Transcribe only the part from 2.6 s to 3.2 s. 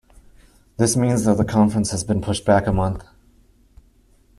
a month.